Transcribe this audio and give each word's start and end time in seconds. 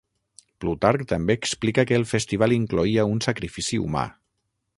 Plutarc 0.63 1.03
també 1.11 1.35
explica 1.39 1.85
que 1.91 1.99
el 2.01 2.07
festival 2.13 2.57
incloïa 2.59 3.07
un 3.15 3.23
sacrifici 3.27 3.83
humà. 3.87 4.09